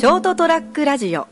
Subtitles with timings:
[0.00, 1.28] ショートトラックラジオ。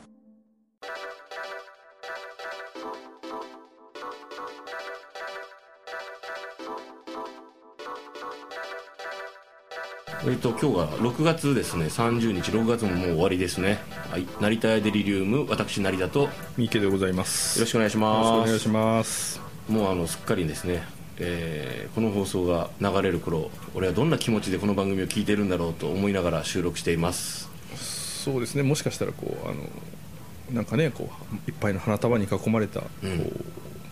[10.26, 11.86] えっと今日が6月ですね。
[11.86, 12.50] 30日。
[12.50, 13.78] 6月ももう終わりですね。
[14.10, 14.26] はい。
[14.38, 16.28] 成田屋デリリウム私成田とよ
[16.58, 17.60] 三池でございます。
[17.60, 19.40] ろしくお願いしよろしくますお願いします。
[19.70, 20.82] もうあのすっかりですね、
[21.16, 27.48] えーこの放送が流れる頃俺はどんな気持ちでこの番組を聞いてるんだろうと思いながら収録しています
[28.32, 28.62] そうですね。
[28.62, 29.62] もしかしたらこうあの
[30.52, 33.18] なんかねこういっぱいの花束に囲まれた、うん。
[33.18, 33.24] こ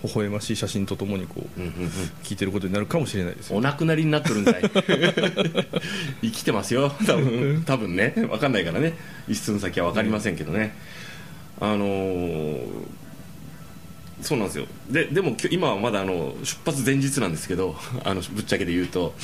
[0.05, 1.89] う微笑ましい写真とともにこううんうんうん。
[2.23, 3.57] 聞いてることになるかもしれないですよ。
[3.57, 4.63] お亡くなりになっとるんかい。
[6.23, 6.93] 生きてますよ。
[7.07, 7.63] 多分。
[7.65, 8.13] 多分ね。
[8.17, 8.93] 分かんないからね。
[9.27, 10.75] 一寸先は分かりませんけどね、
[11.61, 12.67] あのー
[14.23, 14.67] そうなんですよ。
[14.91, 19.15] ででも今はまだあの出発前日なんですけどあのぶっちゃけで言うと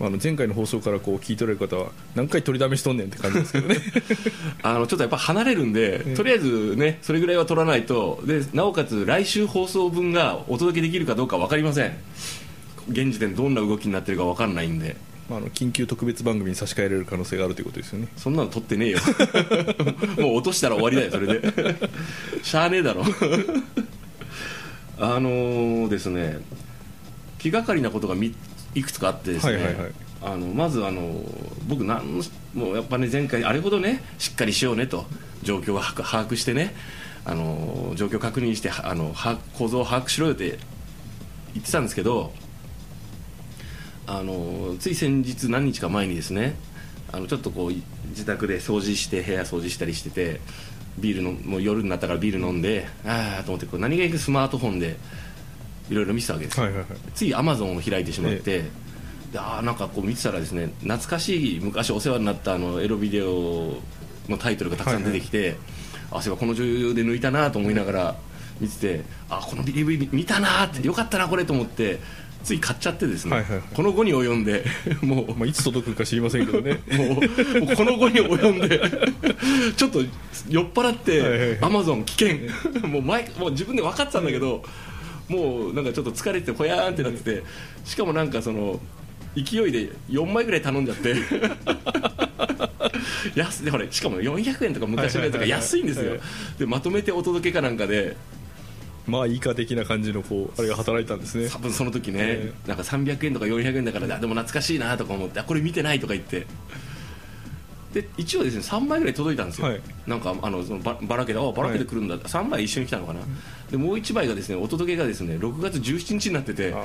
[0.00, 3.76] あの前回の放送からこう聞いておられる方は何回取りだめしとんねんって感じですけどね。
[4.62, 11.96] あのちょっとやっぱ離れるんで、とりあえずねそれぐらいは取らないとでなおかつ来週放送分がお届けできるかどうか分かりません。
[12.90, 14.96] 現時点どんな動きになってるか分かんないんで。
[15.28, 18.08] まああの緊急特別番組に差し替えられる可能性があるということですよね。
[18.16, 18.98] そんなの取ってねえよ。
[20.18, 21.76] もう落としたら終わりだよそれで。
[22.42, 23.04] しゃあねえだろ。
[25.00, 26.38] あのーですね
[27.38, 28.34] 気がかりなことがみ
[28.74, 29.92] いくつかあってですね、はいはいはい。
[30.20, 31.22] あのまずあの
[31.68, 32.22] 僕なん
[32.54, 35.06] もうやっぱね前回あれほどねしっかりしようねと
[35.42, 36.74] 状況を把握してね
[37.24, 39.14] あの状況確認してあの
[39.56, 40.58] 構造を把握しろよって
[41.54, 42.32] 言ってたんですけど
[44.06, 46.56] あのつい先日何日か前にですね
[47.12, 47.72] あのちょっとこう
[48.08, 50.40] 自宅で掃除して部屋掃除したりしてて
[50.98, 54.96] ビールのもう夜になったからビール飲んでああと思ってこう何気なくスマートフォンで
[55.90, 56.64] いろいろ見てたわけですよ。
[56.64, 56.98] はいはいはい。
[57.14, 58.64] ついアマゾンを開いてしまって、
[59.32, 63.74] であーなんかこう見てたらですね懐かしい昔お世話になったあのエロビデオ
[64.28, 65.56] のタイトルがたくさん出てきて、
[66.10, 68.16] あそういえばこの女優で抜いたなと思いながら
[68.60, 72.00] 見ててあこの DVD 見たなってよかったなこれと思って
[72.42, 73.62] つい買っちゃってですね、はいはいはい。
[73.74, 74.64] この後に及んで
[75.02, 76.80] もうまあ、いつ届くか知りませんけどね。
[76.90, 77.20] も
[77.72, 78.80] うこの後に及んで
[79.76, 80.02] ちょっと
[80.48, 81.58] 酔っ払っはいはいはい。
[81.58, 82.88] てアマゾン危険。
[82.88, 84.62] もう前もう自分で分かってたんだけど
[85.28, 87.42] もうなんかちょっと疲れてほやーんってなってて
[87.84, 88.80] しかもなんかその
[89.34, 91.14] 勢いで4枚ぐらい頼んじゃって。
[93.34, 96.16] 安でほれしかも400円とか昔のやつが安いんですよ。
[96.58, 98.16] でまとめてお届けかなんかで。
[99.06, 101.48] まあいいか的な感じのこうあれが働いたんですね。
[101.48, 106.46] 多分その時ね、えなんか300円とか400円だからあでも懐かしいなとか思ってあこれ見てないとか言って
[107.92, 109.80] で一応ですね3枚ぐらい届いたんですよ、はい。
[110.06, 113.20] なんかあのそのばばらけであばらけで来るんだ、3枚一緒に来たのかな、
[113.70, 116.84] でもう1枚がですねお届けがですね6月17日になっててあ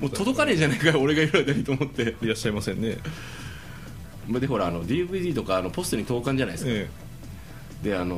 [0.00, 2.16] もう届かねえじゃないかよ俺がいる間にと思って。
[2.20, 2.98] あいらっしゃいませんね。
[4.28, 6.88] でほらあの DVD とかあのポストに投函じゃないですか、え
[7.82, 8.16] であの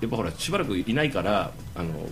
[0.00, 2.08] やっぱほらしばらくいないからあの、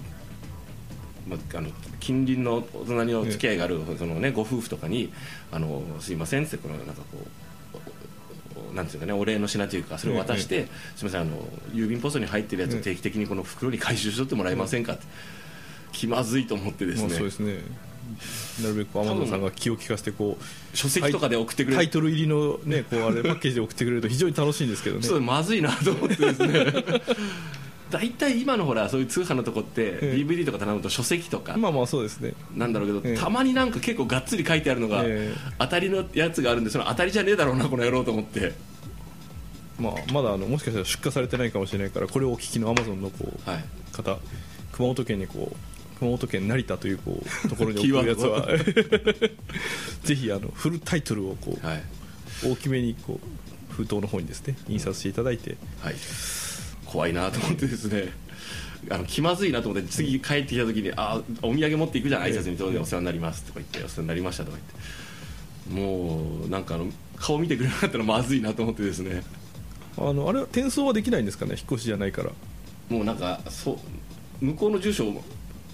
[1.27, 5.13] まあ、あの近隣のお隣の付き合いがある、そのね、ご夫婦とかに
[5.51, 7.79] 「あのすいません」ってこのなんかこう
[8.79, 10.67] なんていうかねお礼の品というかそれを渡して
[10.97, 15.05] 「すみませんあの郵便ポストに入ってるやつを定期的にこの袋に回収しとってもらえませんか?」って
[15.93, 17.15] 気まずいと思ってですまあね。
[17.17, 17.59] そうですね。
[18.63, 21.77] なるべく天野さんが気を利かせてこう書籍とかで送ってくれる。
[21.77, 25.03] タイトル入りのねこうあれパッケージで送ってくれると非常に楽しいんですけどね。
[25.03, 26.67] ちょっとまずいなと思ってですね。
[27.91, 30.17] 大体今のほらそういう通販のとこってええ。
[30.17, 32.35] DVD とか頼むと書籍とかまあまあそうですね。
[32.55, 33.17] なんだろうけど、ええ。
[33.17, 35.53] たまになんか結構がっつり書いてあるのが、ええ。
[35.59, 38.53] 当たりのやつがあるんでその当たりじゃねえだろうなこの野郎と思って
[39.79, 43.65] まあまだあのもしかしたら出荷されてないかもしれないからこれをお聞きのアマゾンのこうはい。
[43.93, 44.19] 方
[44.73, 48.47] 熊本県にこう熊本県成田というこう ところに送るやつは
[50.05, 51.83] ぜひあのフルタイトルをこうはい。
[52.45, 55.57] 大きめにこう封筒の方にですね印刷していただいて。
[55.81, 55.95] はい。
[56.87, 58.13] 怖いなと思ってですね。
[58.91, 64.99] あの気まずいなと思って次帰ってきた時にあお土産持っていくじゃん挨拶に当然お世話になりますとか言ってお世話になりましたとか言って。
[65.83, 69.23] もうなんかあの顔見てくれなかったらまずいなと思ってですね
[70.01, 71.53] あのあれは転送はできないんですかね？
[71.57, 72.31] 引っ越しじゃないから。
[72.89, 73.79] もうなんかそ
[74.41, 75.13] う向こうの住所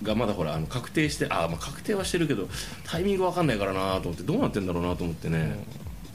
[0.03, 2.49] がまだほらあの確定してあ、まあ、確定はしてるけど
[2.85, 5.65] タイミングわかんないからなと思ってどうなってんだろうなと思ってね、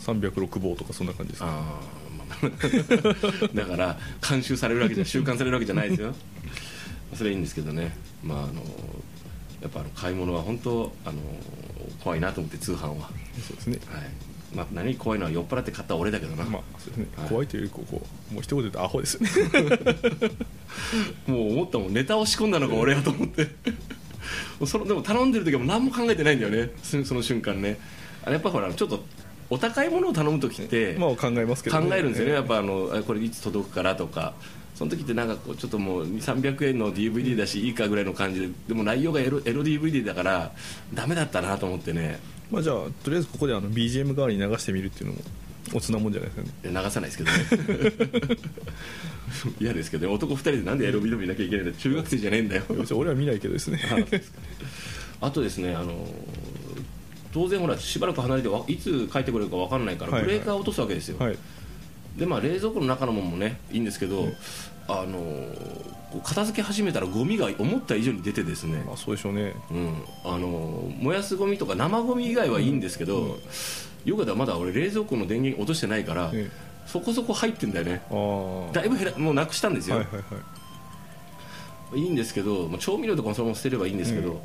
[0.01, 1.47] 306号とかそんな感じですか？
[1.47, 3.97] まあ だから
[4.27, 6.13] 監修されるわけじゃ習慣されるわけじゃないですよ。
[7.15, 7.95] それはいいんですけどね。
[8.23, 8.53] まああの
[9.61, 11.17] やっぱあの買い物は本当あの
[12.03, 12.95] 怖いなと思って通販は、は
[13.37, 13.79] いそうですね
[14.55, 17.29] まあ、何怖いのは酔っ払って買った俺だけどな、まあそうですね、はい。
[17.29, 18.01] 怖いというよりこうこ
[18.31, 19.29] うもう一言で言うとアホですよね。
[21.27, 21.93] もう思ったもん。
[21.93, 23.47] ネタを仕込んだのが俺やと思って。
[24.65, 26.71] そのでも頼んでる時はもう何も考えてないんだよね。
[26.83, 27.79] そその瞬間ね。
[28.23, 29.03] あれやっぱほらちょっと
[29.49, 34.33] お高いものを頼む時ってまあ考えますけど、考えるんですよね、えやっぱあのあこれいつ届くからとか。
[34.75, 40.53] その時ってなんかこうちょっともう300円の DVD だしいいかぐらいの感じででも内容がエロエロ DVD だから
[40.93, 42.17] ダメだったなと思ってね
[42.51, 45.21] まあ、じゃあとりあえずここであの BGM 代わりに流してみるっていうのも
[45.73, 46.83] おつなもんじゃないですかね。
[46.83, 48.37] 流さないですけどね。
[49.59, 50.13] 嫌ですけどね。
[50.13, 52.63] 男2人でなんでエロビデオ見なきゃいけないんだ中学生じゃねえんだよ。
[52.95, 53.79] 俺は見ないけどですね。
[55.21, 56.07] あとですねあの
[57.31, 61.37] 当然ほらしばらく離れてわいつ帰ってくれるか分かんないからブレーカーを落とすわけですよ、はい
[62.17, 64.29] でまあ冷蔵庫の中のものもねいいんですけど、
[64.87, 65.47] あの
[66.23, 69.53] 片付け始めたらゴミが思った以上に出てですね、まあそうでしょうね。
[69.71, 73.37] うん、あの燃やすゴミとか生ゴミ以外はいいんですけど、
[74.05, 76.49] よくだまだ俺冷蔵庫の電源落としてないから、え
[76.87, 78.01] そこそこ入ってんだよね。
[78.73, 80.23] だいぶ減らもうなくしたんですよ、いはいはい
[81.93, 84.41] いいんですけど、まあ、調味料とかもそのまま捨てればいいんですけど、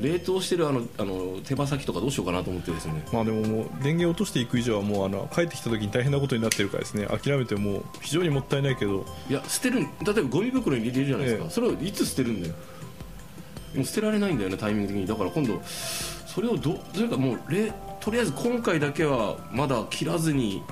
[0.00, 3.04] 冷凍してるあのあの手羽先とかどうしようかなと思ってですね。
[3.12, 7.06] まあでももう電源落としていく以上はもうあの帰ってきた時に大変なことになってるからですね。
[7.06, 9.04] 諦めてもう非常にもったいないけど。
[9.28, 11.50] いや捨てる例えばゴミ袋に入れるじゃないですか、ええ。
[11.50, 12.54] それをいつ捨てるんだよ。
[13.74, 15.06] もう捨てられないんだよねタイミング的に。
[15.06, 20.62] だから今度それをどというかもうれとりあえず今回だけはまだ切らずに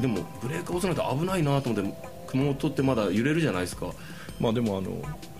[0.00, 1.94] でもブレーカー押さないと危ないなと思って
[2.28, 3.92] 熊本ってまだ揺れるじゃないですか
[4.42, 4.90] まあでもあの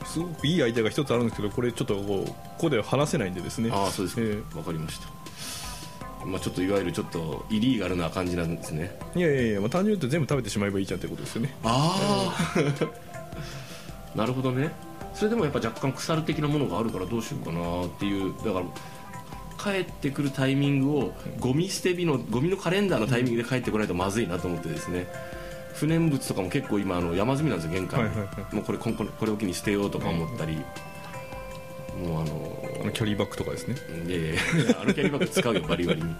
[0.06, 3.68] すごくいいアイデアが一つあるんですけどこれちょっとこうここでは話せないんでですね。
[3.72, 4.22] ああそうですか、
[4.54, 5.08] えわかりました。
[6.24, 8.96] まあちょっといわゆるちょっとイリーガルな感じなんですね。
[9.16, 11.54] いやいやいや、まあ、単純に言うと全部食べてしまえばいいじゃんってことですよね。
[11.64, 12.32] あ
[14.14, 14.70] あなるほどね。
[15.14, 18.32] それでもやっぱ若干腐る的なものがあるからどうしようかなっていう。
[18.44, 18.66] だから
[19.58, 25.06] 帰ってくるタイミングをゴミ捨て日のゴミのカレンダーのタイミングで帰ってこないとまずいなと思ってですね
[25.74, 28.00] 不燃物とかも結構今あの山積みなんですよ玄関。
[28.00, 30.56] に、はいはいはもうこれこここれを機に捨てようとか思ったり、
[31.98, 33.76] もうああののキャリーバッグとかですね。
[34.06, 34.40] いやいや
[34.82, 36.14] あのキャリーバッグ使うよバリバリに。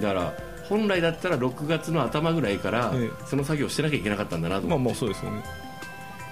[0.00, 0.34] だから
[0.68, 5.42] 本来だったら6月の頭ぐらいからえその作業をしてなきゃいけなかったんだなとまあ思って、まあそうですよね。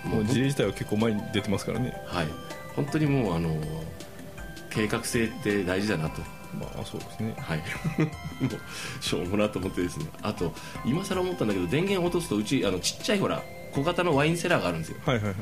[0.04, 1.94] もうもう事例自体は結構前に出てますからね。
[2.06, 2.26] はい。
[2.74, 3.50] 本当にもうあの
[4.70, 6.20] 計画性って大事だなと
[6.54, 7.34] まあそうですね。
[7.38, 7.58] はい。
[7.98, 10.06] もうしょうもなと思ってですね。
[10.22, 10.52] あと
[10.84, 14.98] 今更思ったんだけど電源落とすとうちあのちっちゃいほら小型のワインセラーがあるんですよ。
[15.04, 15.34] はいはいはい。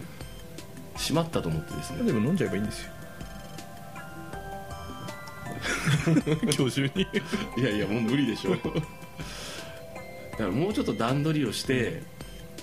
[0.97, 2.05] 閉まったと思ってですね。
[2.05, 2.91] でも飲んじゃえばいいんですよ。
[6.57, 7.07] 今日中に。
[7.57, 8.51] いやいやもう無理でしょ。
[8.53, 8.73] だか
[10.39, 12.03] らもうちょっと段取りをして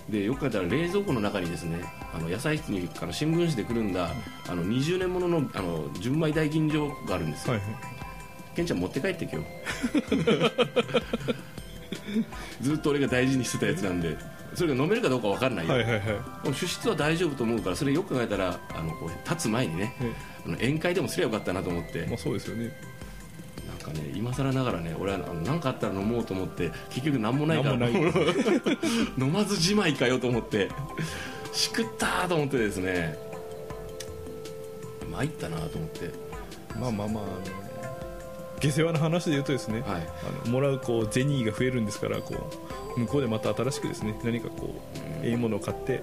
[0.09, 1.83] でよく考えたら冷蔵庫の中にですね
[2.13, 4.09] あの野菜室にあの新聞紙でくるんだ
[4.47, 8.00] あの20年もののあの純米大吟醸があるんですよ、はいはい
[8.55, 9.47] ケンちゃん持って帰って今日
[12.61, 14.17] ずっと俺が大事にしてたやつなんで
[14.53, 16.53] それが飲めるかどうか分かんないよ、はいはいはい。
[16.53, 20.11] 主質は大丈夫と思うからそれよく考えたらあのこう立つ前にねえ
[20.45, 22.71] あの宴会でもすればよかったなと思って、まあそうですよね。
[23.67, 27.87] なんかね今更ながらね俺は何かあったら飲もうと思って結局何もないから
[29.17, 30.67] 飲まずじまいかよと思って
[31.53, 33.17] しくったーと思ってですね
[35.09, 36.31] 参ったなと思って。
[36.79, 37.70] まあまあまああの
[38.61, 40.01] 下世話な話で言うとですね、はい。
[40.45, 42.49] あのもらうこう銭が増えるんですからこ
[42.95, 44.81] う向こうでまた新しくですね何かこ
[45.23, 46.01] ういいものを買ってはい。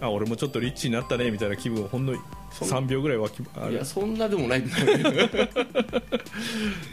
[0.00, 2.14] あ俺もちょっとリッチになったねみたいな気分をほんの
[2.50, 4.60] そん3秒ぐらい湧きあるいやそんなでもない。
[4.60, 5.30] んだよね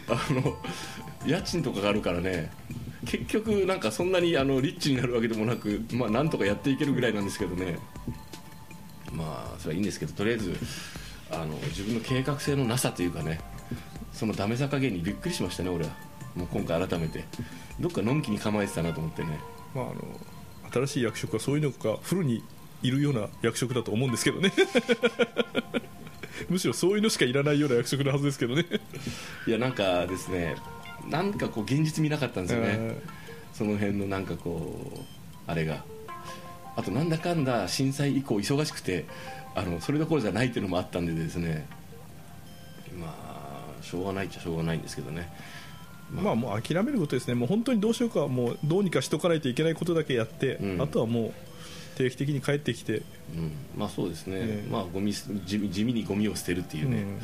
[0.07, 0.55] あの
[1.25, 2.51] 家賃とかがあるからね
[3.05, 7.79] 結局なんかそんなにあのリッチになるわけでもなくまあなんとかやっていけるぐらいなんですけどね。
[9.11, 10.56] まあそれはいいんですけどとりあえず
[11.31, 13.39] あの自分の計画性のなさというかね
[14.13, 15.92] そのダメさ加減にびっくりしましたね俺は。
[16.35, 17.23] もう今回改めて。
[17.80, 19.39] どっかのんきに構えてたなと思ってね。
[19.73, 20.01] まあ、あの
[20.71, 22.44] 新しい役職はそういうのがフルに
[22.81, 24.51] いるような役職だと思うんですけどね。
[26.49, 28.66] むしろそういうのしかいらないような役職のはずですけどね。
[29.47, 30.56] いやなんかですね
[31.09, 33.01] なんかこう現実見なかったんですよね、え
[33.54, 34.99] その辺のなんかこう
[35.47, 35.83] あれが。
[36.75, 39.06] あとなんだかんだ震災以降忙しくて
[39.54, 41.68] あのそれどころじゃないっていうのもあったんでですね。
[42.97, 43.29] まあ
[43.81, 45.31] しょうがないっちゃしょうがないんですけどね。
[46.16, 47.36] ーまあもう諦めることですね。
[47.36, 50.81] もう本当にどうしようかもうどうにかしとかないといけないことだけやって、うん。
[50.81, 51.33] あとはもう
[51.98, 53.04] 定期的に帰ってきて、
[53.36, 54.69] うん、まあそうですね、ええ。
[54.69, 57.19] まあゴミす地味地味にゴミを捨てるっていうね、うん。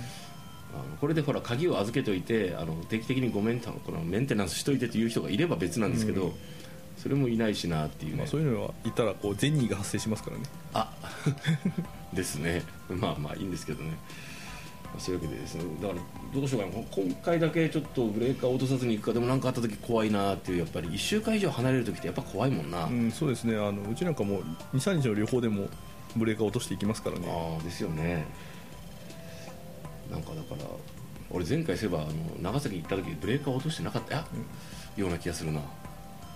[0.73, 6.33] あのこれでほら鍵を預けといてあの定期的にごメンテこのメンテナンスしといてという人がいれば別なんですけど、うん。
[6.97, 10.43] それもいないしなっていうね、まあ、そういうのはいたらこう銭が発生しますからね。
[10.73, 10.91] あ
[12.13, 12.63] ですね。
[12.89, 13.89] まあまあいいんですけどね。
[13.89, 13.97] まあ
[14.99, 15.99] そういうわけでですねだから
[16.33, 23.55] どうしようかな今回だけちょっとブレーカーを落とさずに行くかでも何かあった時怖いなっていうやっぱり1週間以上離れる時ってやっぱ怖いもんな、うん、そうですね。
[23.55, 24.43] あのうちなんかもう
[24.75, 25.67] 23日の旅行でも
[26.15, 27.27] ブレーカー落としていきますからね。
[27.29, 28.25] ああですよね。
[30.11, 30.65] なんかだから
[31.29, 32.11] 俺前回そういえばあの
[32.41, 34.25] 長崎行った時ブレーカー落としてなかったや、
[34.95, 35.61] ような気がするな。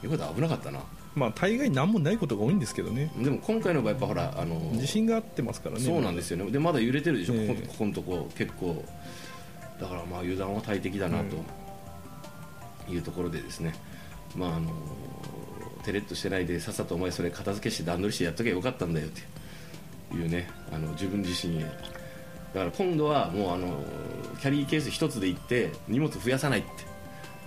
[0.02, 0.80] よかった危なかったな
[1.20, 3.12] まあ大概何もないことが多いんですけどね。
[3.18, 5.82] でも今回の場合やっぱほらあの地震があってますからね。
[5.82, 6.50] そうなんですよね。
[6.50, 7.48] でまだ揺れてるでしょ、ええ。
[7.48, 8.84] ここここのとこ結構。
[9.80, 13.74] だからまあ油断は大敵だなというところでですね、
[14.36, 14.72] まああの
[15.84, 20.30] テレッとしてないでさっさとお前それ片付けして段取りしてやっとけばよかったんだよっていう。
[20.30, 20.50] ね。
[20.72, 23.84] あの自分自身にだから今度はもうあの
[24.42, 26.89] キャリーケース一つで行って荷物増やさないって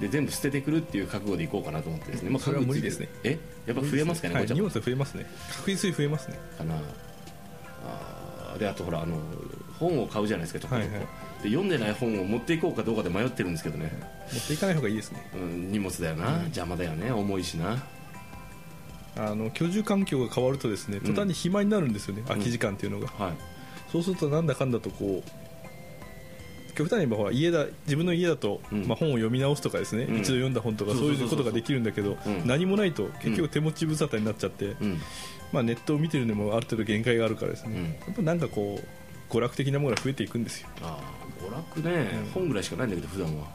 [0.02, 3.08] で全部捨ててくるっていう覚悟で行こうかなと思ってですね、まあ、それは無理ですね。
[3.22, 5.26] えやっぱ増えますかね、はい、荷物増えますね。
[5.58, 6.40] 確実に増えますね。
[6.58, 6.74] かな。
[7.84, 9.16] あーであとほらあの
[9.78, 11.06] 本を買うじゃないですかちょこちょこ、はいはい。
[11.44, 13.92] で読んでない本を持っていこうかどうかで迷ってるんですけどね、
[14.32, 15.30] 持っていかない方がいいですね。
[15.36, 17.80] うん、荷物だよな、邪魔だよね重いしな。
[19.16, 23.32] あの居住環境が変わるとですね途端に暇になるんですよね、空き時間っていうのが、はい。
[23.92, 25.41] そうするとなんだかんだとこう
[26.74, 28.86] 極端に言えば家だ自分の家だと、うん。
[28.86, 30.16] まあ、本を読み直すとかですね、うん。
[30.16, 32.46] 一度読んだ本とかそういうことができるんだけど、うん。
[32.46, 34.98] 何もないと結局手持ち無沙汰になっちゃって、うん。
[35.52, 37.84] まあ、ネットを見てるのもある程度限界があるからですね、うん。
[37.84, 40.68] やっぱなんかこう娯楽的なものが増えていくんですよ。
[40.82, 43.46] あー娯楽ね、うん本ぐらいしかないんだけど普段は。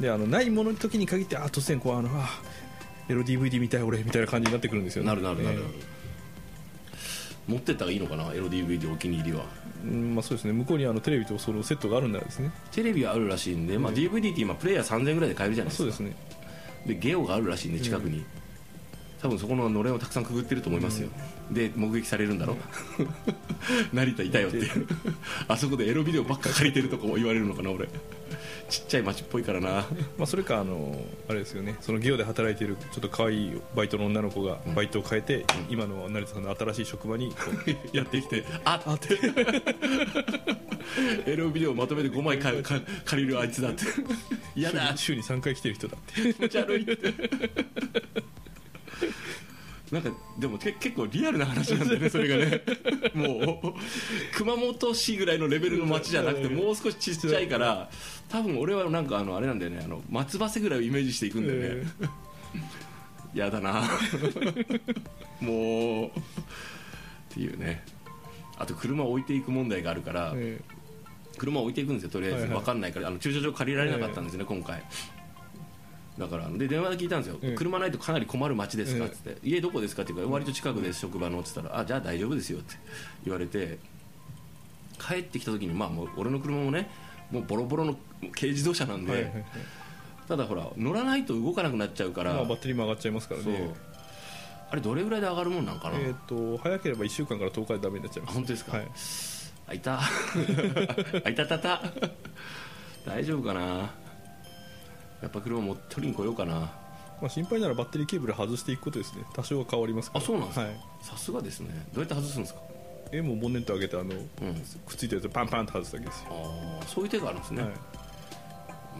[0.00, 2.28] であのないものの時に限ってあ突然こうあのあ
[3.08, 5.08] エロ DVD 見たい俺みたいな感じになってくるんですよね。
[5.08, 5.95] なるなるなるえ
[7.46, 8.32] 持ってったらいいのかな？
[8.34, 9.44] エロ DVD お気に入りは。
[9.84, 10.52] ーうんまあ、そうですね。
[10.52, 12.50] 向こうにあのテレビとそのセットがあるんならですね。
[12.72, 15.92] テレビはあるらしいんで、まあ、DVD って今プレイヤー3000円ぐらいで買えるじゃないですか。
[15.92, 16.16] そうですね。
[16.86, 18.24] でゲオがあるらしいんで近くに、
[19.20, 21.08] 多分そこののれんをたくさんくぐってると思いますよ、
[21.50, 22.56] で目撃されるんだろ、
[23.92, 24.60] 成田いたよっ て。
[25.48, 27.88] あそこでエロビデオばっか借りてるとかも言われるのかな俺
[28.68, 29.86] ちっちゃい町っぽいからな。
[30.18, 31.76] まあ、それかあのあれですよね。
[31.80, 37.34] そのゲオで働いているちょっと可愛いバイトの女の子がバイトを変えて、今の成田さんの新しい職場に
[37.92, 38.44] やってきて。
[38.64, 39.18] あっって。
[41.26, 43.84] エロビデオまとめて5枚かか借りるあいつだって。
[44.54, 44.96] 嫌だ。
[44.96, 46.34] 週に3回来てる人だって。
[46.34, 47.12] 気持ち悪いって
[49.92, 52.62] なんかでもけ結構リアルな話なんだよねそれがね。
[53.14, 53.74] もう
[54.34, 57.88] 熊本市ぐらいのレベルの町じゃなくてもう少しちっちゃいから
[58.28, 61.86] 多分俺はなんかあのあれなんだよねあの松葉瀬ぐらいをイメージしていくんだよね、
[63.34, 63.84] やだな。
[65.40, 66.10] もうっ
[67.28, 67.84] ていうね。
[68.58, 70.60] あと車を置いていく問題があるから、え
[71.36, 72.58] 車を置いていくんですよとりあえず、はいはい。
[72.60, 74.82] 分かんないからあの駐車場借りられなかったんですね、今回
[76.18, 82.76] だからで電話で聞いたんですよ、ええ車ないとかなり困る街ですかえっつって、家どこですかって言うから割と近くです職場のっつったらあじゃあ大丈夫ですよって
[83.24, 83.78] 言われて
[84.98, 86.88] 帰ってきた時にまあもう俺の車もね
[87.30, 87.96] もうボロボロの
[88.34, 89.44] 軽自動車なんで、はいはいはい。
[90.28, 93.74] ただほら乗らないと動かなくなっちゃうから、まあ、バッテリーも上がっちゃいますからね。
[94.68, 98.32] あれどれぐらいで上がるもんなんかな、えー、と早ければ1週間から10日でダメになっちゃいます。
[98.32, 98.76] あ本当ですか？
[98.78, 98.88] はい、
[99.68, 100.00] あいた
[101.24, 101.82] あいたたた。
[103.04, 103.90] 大丈夫かな？
[105.22, 106.54] やっぱ車もう取りに来ようかな。
[107.20, 109.24] まあ、心配ならバッテリーケーブル外していくことですね。
[109.34, 110.66] 多少は変わりますからあそうなんですか。
[110.66, 110.80] はい。
[111.00, 111.70] さすがですね。
[111.94, 112.60] どうやって外すんですか？
[113.12, 114.10] えもうボンネット上げてあの、うん。
[114.14, 117.72] くっついたやつをパンパンと外すだけですよ、ああそういう手があるんですね、はい。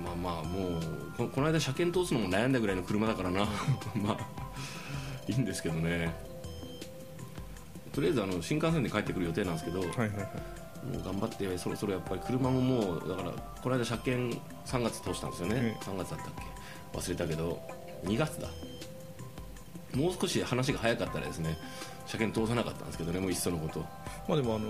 [0.03, 0.81] まあまあもう
[1.19, 3.45] ここの間車検通すのも悩んだぐらいの車だからな。
[3.97, 4.19] まあ
[5.29, 6.15] いいんですけどね。
[7.93, 10.29] とりあえずあの新幹線で帰ってくる予定なんですけど、はいはいはい
[10.85, 13.31] もう頑張ってそろそろやっぱり車ももうだから
[13.63, 16.29] この間車検3月通したんですよね、ええ3月だったっ
[16.93, 16.99] け？
[16.99, 17.61] 忘れたけど
[18.05, 18.49] 2月だ。
[19.95, 21.57] もう少し話が早かったらですね
[22.07, 23.81] 車検通さなかったんですけどねもういっそのこと。
[24.29, 24.67] まあでもあの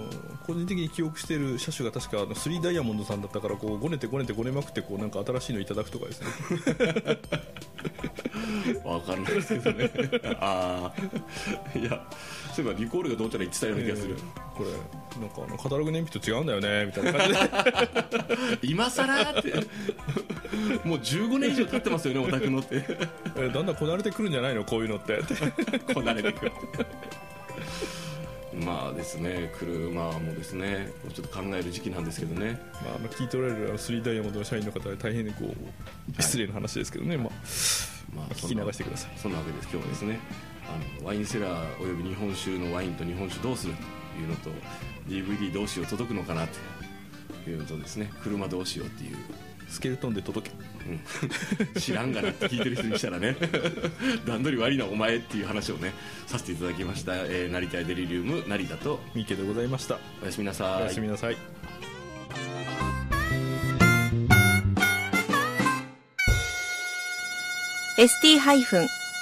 [0.46, 6.28] 個人的に記憶している車種が確かあの3ダイヤモンドさんだったからこうごねてごねてごねまくってこうなんか新しいのいただくとかですね。
[8.84, 9.90] わかんないですけどね。
[10.40, 10.92] あ
[11.74, 12.06] あいや
[12.54, 14.70] そういえばリコールがどうちゃら言ってたような気がする、えーこれ
[15.20, 18.58] なんかあのカタログ燃費と違うんだよねみたいな感じで。
[18.62, 19.52] 今さらって
[20.82, 22.68] もう15年以上経ってますよねお宅のって。
[23.36, 25.20] えーだんだんこなれてくるんじゃないのこういうのって。
[25.92, 26.52] こなれてくる
[28.64, 32.58] まあですね車もですねちょっと考える時期なんですけどね。
[32.82, 37.30] まあ、あの聞いておられるあの3ダイヤモンドの社員の方は大変にこう失礼な話ですけどね、まあ、
[38.14, 39.12] まあ聞き流してください。
[39.16, 39.68] そんなわけです。
[39.70, 40.18] 今日はですね
[40.68, 44.50] あのワインセラーおよび日本酒のワインと日本酒どうするというのと
[45.08, 46.46] DVD どうしよう届くのかな
[47.44, 48.10] というのとですね。
[48.22, 49.16] 車どうしようっていう
[49.68, 50.56] スケルトンで届け。
[50.88, 51.80] うん。
[51.80, 53.36] 知らんがなって聞いてる人にしたらね。
[54.26, 55.92] 段取り悪いなお前っていう話をね
[56.26, 59.00] させていただきました、えー、成田デリリウム成田と。
[59.14, 59.98] 三池でございました。
[60.22, 60.84] おやすみなおさい。
[60.84, 61.34] やすみなさい。
[61.34, 61.36] ー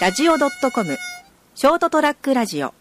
[0.00, 0.98] ST-radio.com
[1.54, 2.74] ショートトラックラジオ